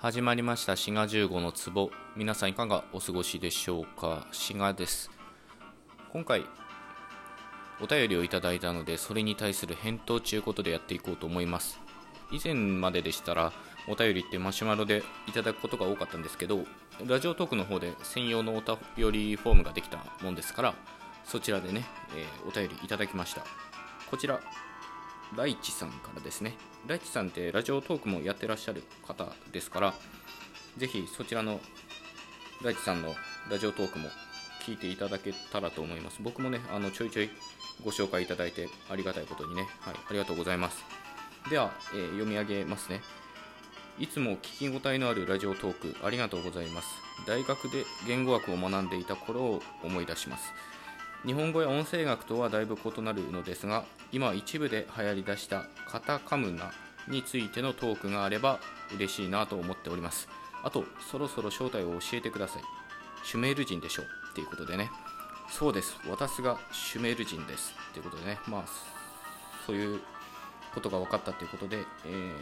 [0.00, 0.76] 始まりました。
[0.76, 1.90] 滋賀15の壺。
[2.14, 4.28] 皆さんいかがお過ごしでしょうか？
[4.30, 5.10] 滋賀です。
[6.12, 6.46] 今回
[7.82, 11.80] お便りをいただいたのでそれに対する返答ということでやっていこうと思います。
[12.30, 13.52] 以前まででしたら
[13.88, 16.60] お便りってマシュマロでいただくことが多かったんですけど
[17.04, 18.76] ラジオトークの方で専用のお便
[19.10, 20.74] りフォームができたもんですから
[21.24, 21.84] そちらでね、
[22.16, 23.44] えー、お便りいただきました。
[24.08, 24.40] こちら。
[25.36, 26.56] ライチさんからですね。
[26.86, 29.94] ライチさんってラジオトークもやってらっしゃる方ですから
[30.78, 31.60] ぜひそちらの
[32.62, 33.14] ライチさんの
[33.50, 34.08] ラジオトークも
[34.64, 36.18] 聞いていただけたらと思います。
[36.20, 37.30] 僕もねあのちょいちょい
[37.84, 40.84] ご紹介いただいてありがたいことにね、はい、ありがとうございます。
[41.50, 43.00] では、えー、読み上げますね。
[43.98, 46.88] いつも聞き応えのあるラジオトークありがとうございます。
[47.26, 50.52] 大学で言語学を学んでいた頃を思い出します。
[51.26, 56.70] 日本語や音声学とはだいぶ異なるのですが今一部で流行りだしたカタカムナ
[57.08, 58.60] についてのトークがあれば
[58.94, 60.28] 嬉しいなと思っております。
[60.62, 62.62] あとそろそろ正体を教えてください。
[63.24, 64.90] シュメール人でしょっていうことでね。
[65.50, 65.98] そうです。
[66.08, 67.74] 私がシュメール人です。
[67.90, 68.38] っていうことでね。
[68.46, 68.64] まあ
[69.66, 70.00] そういう
[70.74, 72.32] ことが分かったということで、え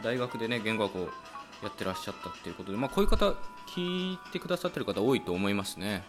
[0.00, 1.00] ー、大学でね言語学を
[1.62, 3.34] やってらっしゃったっていうことで、まあ、こういう方
[3.66, 6.04] 聞いてくださってる方多いと思いますね。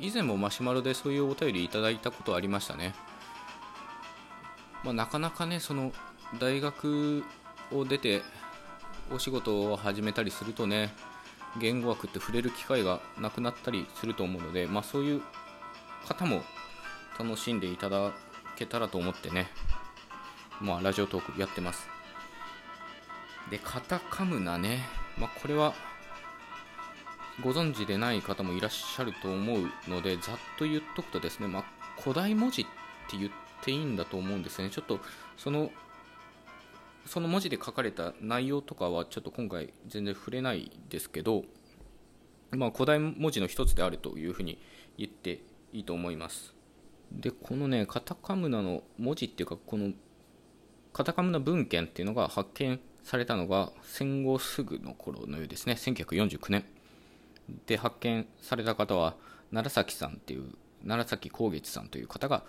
[0.00, 2.94] 以前もマシュマロでそういうお便りいただいたことありましたね、
[4.82, 5.92] まあ、なかなかねその
[6.38, 7.22] 大学
[7.72, 8.22] を出て
[9.12, 10.92] お仕事を始めたりするとね
[11.60, 15.22] 言語学って触れる機会がなくなったりすると思うので、まあ、そういう
[16.06, 16.42] 方も
[17.18, 18.12] 楽しんでいただ
[18.56, 19.48] けたらと思ってね、
[20.60, 21.88] まあ、ラジオトークやってます。
[23.50, 24.80] でカタカムナね、
[25.18, 25.74] まあ、これは
[27.42, 31.64] ご存知でない方もいらっしゃると思うのでざっと言っとくとですね、まあ、
[32.00, 32.64] 古代文字っ
[33.10, 33.30] て言っ
[33.62, 34.70] ていいんだと思うんですね。
[34.70, 35.00] ちょっと
[35.36, 35.70] その
[37.06, 41.44] その文字で書かれた内容とかはちょっと今回全然触れないですけど、
[42.50, 44.58] まあ、古代文字の一つであるというふうに
[44.96, 45.42] 言って
[45.72, 46.54] いいと思います。
[47.12, 49.92] でこのねカタカムナの文字っていうかこの
[50.92, 55.74] カタカムナ文献っていうのが発見されたのが戦後すぐの頃のようですね。
[55.74, 56.64] 1949年。
[57.66, 59.14] で発見された方は
[59.52, 60.52] 楢崎さんっていう
[60.84, 62.44] 楢崎光月さんという方が、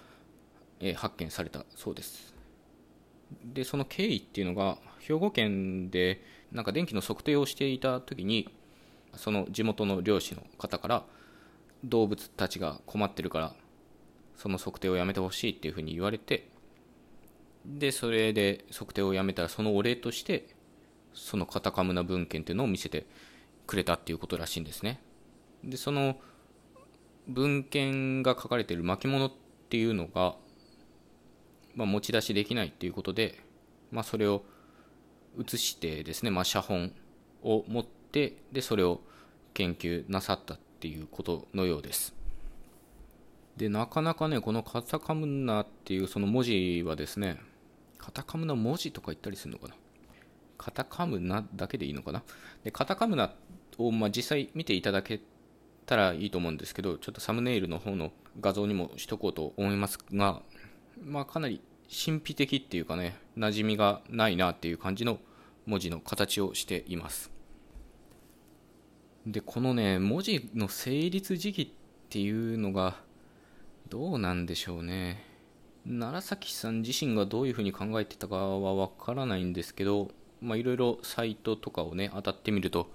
[0.79, 2.33] え、発見されたそうです。
[3.44, 8.50] でその経緯っていうのが兵庫県でなんか電気の測定をしていた時に
[9.16, 11.05] その地元の漁師の方から
[11.84, 13.55] 動物たちが困ってるから
[14.35, 16.50] その測定をやめてほしいっていうふうに言われて
[17.66, 20.47] でそれで測定をやめたらそのお礼として
[21.13, 23.05] そのカタカムナ文献っていうのを見せて
[23.65, 25.01] くれたっていうことらしいんですね。
[25.63, 26.17] でその
[27.27, 29.31] 文献が書かれている巻物っ
[29.69, 30.35] ていうのが、
[31.75, 33.39] まあ、持ち出しできないっていうことで、
[33.91, 34.43] まあ、それを
[35.37, 36.93] 写してですね、まあ、写本
[37.43, 39.01] を持ってでそれを
[39.53, 42.13] 研究なさったっていうことのようです。
[43.57, 47.39] でなかなかねこのカタカムナっていうその文字はですね
[47.97, 49.75] カタカムナ文字とか言ったりするのかな？
[50.57, 52.23] カタカムナだけでいいのかな？
[52.63, 53.33] でカタカムナ
[53.77, 55.21] を、まあ、実際見ていただけ
[55.85, 58.11] たらいいと思うんですけどちょっとサムネイルの方の
[58.41, 60.41] 画像にもしとこうと思いますが、
[61.03, 65.19] まあ、かなり神秘的っていうかね馴染みがないなっていう感じの
[65.66, 67.31] 文字の形をしています。
[69.27, 71.67] でこのね文字の成立時期っ
[72.09, 72.95] ていうのが
[73.89, 75.23] どうなんでしょうね。
[75.87, 80.09] 楢崎さん自身がどういうふうに考えてたかはわからないんですけど
[80.41, 82.90] いろいろサイトとかをね当たってみると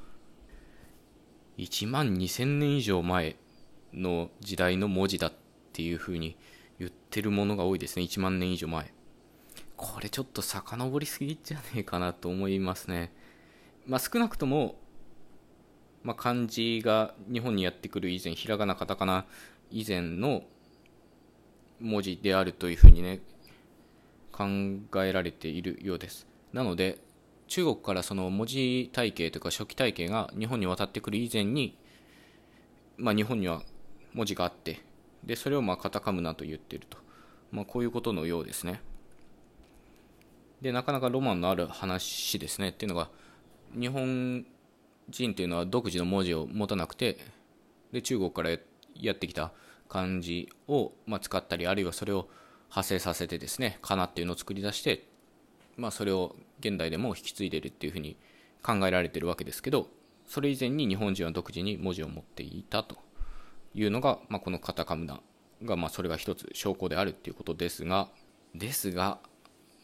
[1.58, 3.36] 1万2000年以上前
[3.92, 5.32] の時代の文字だっ
[5.72, 6.36] ていうふうに
[6.78, 8.04] 言ってるものが多いですね。
[8.04, 8.92] 1万年以上前。
[9.76, 13.12] これちょっと遡りすぎじゃねえかなと思いますね。
[13.86, 14.76] まあ少なくとも、
[16.02, 19.26] まあ、漢字が日本にやってくる以前ひらがなカタカナ
[19.70, 20.42] 以前の
[21.80, 23.20] 文字であるというふうにね
[24.32, 24.44] 考
[25.02, 26.26] えられているようです。
[26.52, 26.98] なので
[27.50, 31.76] 中国からその文字体系というか初期体系が日本に渡ってくる以前に、
[32.96, 33.62] まあ、日本には
[34.14, 34.80] 文字があって
[35.24, 36.96] でそれをまあカタカムナと言っていると、
[37.50, 38.80] まあ、こういうことのようですね。
[40.62, 42.68] でなかなかロマンのある話ですね。
[42.68, 43.10] っていうのが
[43.74, 44.46] 日本
[45.08, 47.18] 人っていうのは独自の文字を持たなくて
[47.90, 48.50] で中国から
[48.94, 49.50] やってきた
[49.88, 52.28] 漢字をまあ使ったりあるいはそれを
[52.68, 55.10] 派生させてですねかなっていうのを作り出して
[55.80, 58.16] まあ、それを現代でも引き継いでるっていうふうに
[58.62, 59.88] 考えられてるわけですけど
[60.26, 62.96] それ以前に日本人は独自に文字を持っていたと
[63.74, 65.20] いうのが、まあ、このカタカムナ
[65.64, 68.08] が、まあ、それが一つ証拠であるっていうことですが
[68.54, 69.18] ですが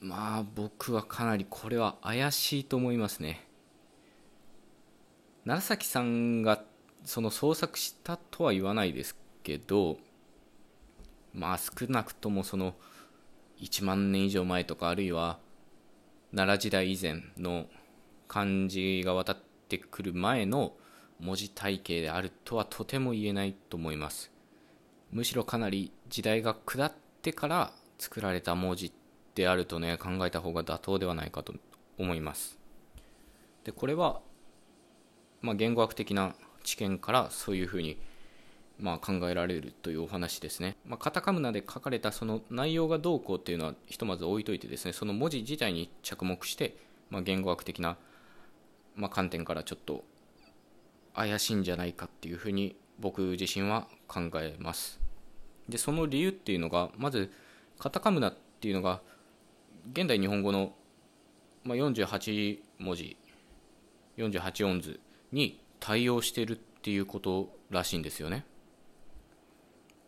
[0.01, 3.47] まあ僕はかなりこれは怪しいと思いますね。
[5.47, 6.63] 楢崎さんが
[7.05, 9.97] その創作したとは言わないですけど
[11.33, 12.75] まあ少なくともその
[13.61, 15.39] 1万年以上前とかあるいは
[16.37, 17.65] 奈良時代以前の
[18.29, 19.37] 漢字が渡っ
[19.71, 20.75] てくる前の
[21.19, 24.31] 文字体系であるとはとても言えないと思います。
[25.11, 26.93] むしろかなり時代が下っ
[27.23, 28.93] てから作られた文字
[29.35, 31.55] であるとね考えた方が妥当ではないかと
[31.97, 32.59] 思います。
[33.65, 34.21] でこれは、
[35.41, 36.35] まあ、言語学的な
[36.65, 37.99] 知見からそういうふうに
[38.79, 46.77] まあ、考えられるというお話ですね、まあ、カタカムナで書かれたその内容がどうこうっていうのはひとまず置いといてですねその文字自体に着目して、
[47.11, 47.97] まあ、言語学的な、
[48.95, 50.05] まあ、観点からちょっと
[51.15, 55.01] 怪しいんじゃないかっていうふうに僕自身は考えます。
[55.69, 57.33] でその理由っていうのがまず
[57.79, 59.01] カタカムナっていうのが
[59.93, 60.75] 現代日本語の、
[61.65, 63.17] まあ、48文字
[64.19, 65.01] 48音図
[65.33, 68.45] に対応してるっていうことらしいんですよね。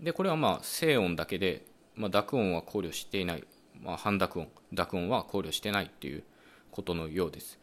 [0.01, 1.65] でこれはまあ静音だけで、
[1.95, 3.45] まあ、濁音は考慮していない、
[3.81, 4.49] まあ、半濁音。
[4.73, 6.25] 濁音は考慮してないっていう
[6.71, 7.59] ことのようです。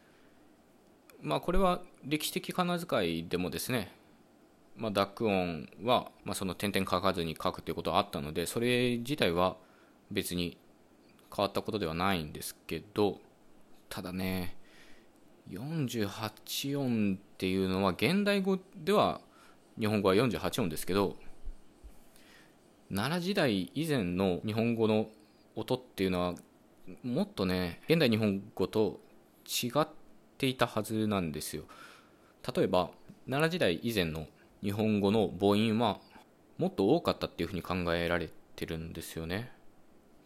[1.21, 3.91] まあこれは歴史的仮名遣いでもですね、
[4.75, 9.55] まあ、濁音は、まあ、その点々書かずに書くということはあったのでそれ自体は
[10.11, 10.57] 別に
[11.35, 13.19] 変わったことではないんですけど
[13.89, 14.57] ただね
[15.49, 19.21] 48音っていうのは現代語では
[19.79, 21.15] 日本語は48音ですけど
[22.89, 25.07] 奈良時代以前の日本語の
[25.55, 26.35] 音っていうのは
[27.03, 28.99] もっとね現代日本語と
[29.45, 29.87] 違っ
[30.37, 31.63] ていたはずなんですよ。
[32.55, 32.91] 例えば
[33.27, 34.27] 奈良時代以前の
[34.61, 35.99] 日本語の母音は
[36.57, 39.51] もっと多かったっていうふうに考えられてるんですよね。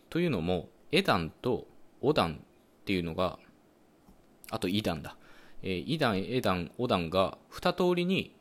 [0.09, 1.67] というのもエダンと
[2.01, 3.39] オダンっていうのが
[4.51, 5.15] あとイダンだ、
[5.61, 8.35] えー、イダンエダンオダンが二通りに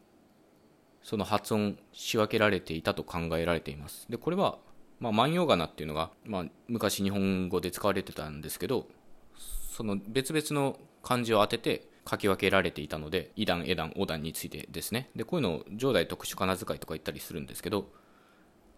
[1.08, 4.58] その発音仕分けられていたと考えられていますでこれは、
[5.00, 8.86] まあ、万葉仮名っていうのが、まあ、昔日本語で使われてたんですけど
[9.70, 15.10] その別々の漢字を当てて書き分けられていたので、イダン、エダン、オダンについてですね。
[15.14, 17.86] で、こういうのを上代特殊仮名遣いとか言ったりするんですけど、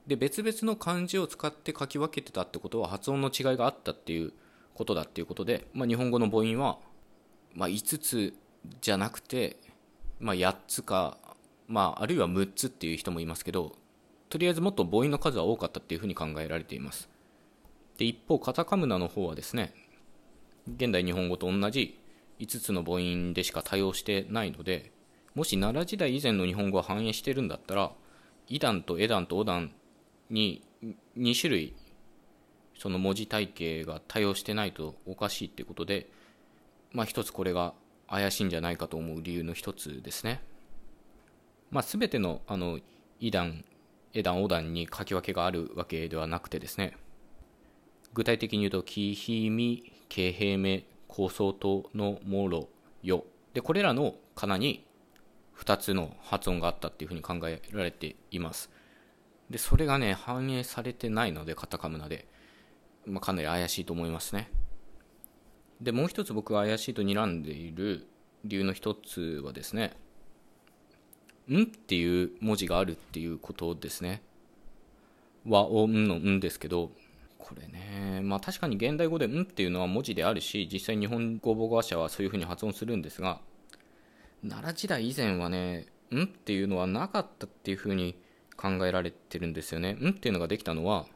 [0.07, 4.33] で、別々の漢字を使って書き分けてたってことは発音の違いがあったっていう
[4.75, 6.79] ことだっていうことで、まあ、日本語の母音は、
[7.55, 8.35] まあ、5つ
[8.81, 9.59] じゃなくて、
[10.19, 11.19] まあ、8つか
[11.71, 13.77] まあ、あるいは6つっていう人もいますけど
[14.29, 17.09] とりあえずもっと母音の数は多かったっていうふうに考えられています。
[17.97, 19.73] で一方カタカムナの方はですね
[20.67, 22.01] 現代日本語と同じ
[22.41, 24.91] 5つの母音でしか対応してないので
[25.35, 27.93] もし奈良時代以前の日本語を反映してるんだったら
[28.49, 29.73] イダンとエダンとオダン
[30.29, 30.63] に
[31.19, 31.75] 2種類
[32.79, 36.09] その文字体系が対応してないとおかしいってことで
[36.93, 37.75] まあ一つこれが
[38.09, 40.41] 怪しいんじゃないかと思う理由の一つですね。
[41.71, 42.81] まあ、全てのあの
[43.21, 43.65] イ段、
[44.13, 46.97] エ段、オ段に書き分けがあるわけではなくてですね、
[48.13, 52.69] 具体的に言うと、キヒミ、ケヘメ、高層島のモロ、
[53.03, 53.25] ヨ。
[53.55, 54.85] で、これらのかなに
[55.57, 58.71] 2つの発音があったっていうふうに考えられています。
[59.49, 62.27] で、それがね、反映されてないので、カタカムナで、
[63.07, 64.51] まあ、かなり怪しいと思いますね。
[65.81, 68.09] で、もう一つ僕が怪しいと睨んでいる
[68.45, 69.97] 理由の一つはですね、
[71.51, 71.63] ん？
[71.65, 74.23] っていう文字があるっていうことですね。
[75.47, 76.91] 和音のんですけど、
[77.39, 83.41] これね、まあ確かに現代語でんっていうのは文字であるし、実際日本語母語話者はそういうふうに発音するんですが、
[84.43, 88.17] 奈良時代以前はね、んっていうのはなかったっていうふうに
[88.57, 89.95] 考えられてるんですよね。
[89.95, 91.07] んっていうのができたのは、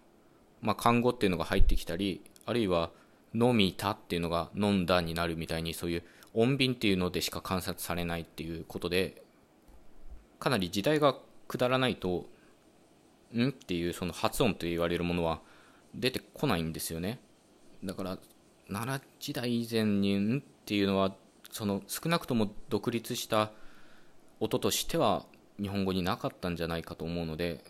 [0.62, 2.90] まあ漢語っていうのが入ってきたり、あるいは
[3.34, 6.02] 飲みたっていうのが飲んだになるみたいにそういう
[6.34, 9.23] 音便っていうのでしか観察されないっていうことで
[10.44, 11.16] かなり時代が
[11.48, 12.26] 下らないと
[13.34, 13.48] ん？
[13.48, 15.40] っていうその発音と言われるものは
[15.94, 17.18] 出てこないんですよね。
[17.82, 18.18] だから
[18.68, 21.14] 奈良時代以前にんっていうのは
[21.50, 23.52] その少なくとも独立した
[24.38, 25.24] 音としては
[25.58, 27.64] 日本語になかったんじゃないかと思うので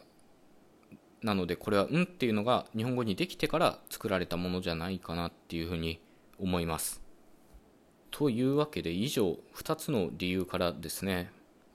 [1.23, 6.00] なのでこれは「ん」っていうのが日本語にできてから作られたものじゃないかなっていうふうに
[6.40, 7.00] 思います。
[8.11, 11.31] というわけで以上2つの理由からですね。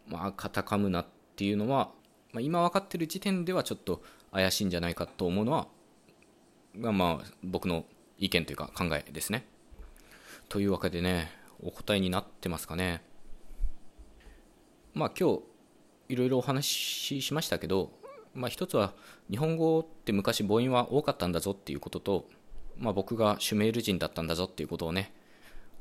[0.09, 1.91] まあ、カタカムナっていうのは、
[2.33, 4.01] まあ、今分かってる時点ではちょっと
[4.31, 5.67] 怪しいんじゃないかと思うのは、
[6.77, 7.85] がまあ、僕の
[8.17, 9.45] 意見というか考えですね。
[10.49, 13.03] というわけでね、お答えになってますかね。
[14.93, 15.41] まあ今日
[16.09, 17.91] いろいろお話ししましたけど、
[18.33, 18.93] まあ一つは
[19.29, 22.25] 日本語って昔母音は多かったんだぞっていうことと、
[22.77, 25.13] まあ僕がシュメール人だったんだぞっていうことをね、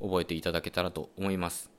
[0.00, 1.70] 覚えていただけたらと思います。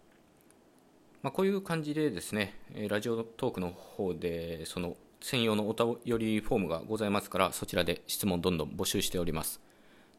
[1.22, 2.56] まあ、こういう感じでですね
[2.88, 9.60] ラジオトークの方でその専用のお便りフォームがございますからそちらで質問どんどん募集しております。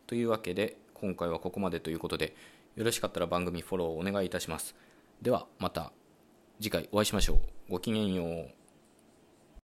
[0.07, 2.35] というわけで今回はここまでということで
[2.76, 4.75] よろしかったら番組フォローお願いいたします。
[5.23, 5.92] ではまた
[6.61, 7.40] 次回お会いしましょう。
[7.71, 8.60] ごきげんよう。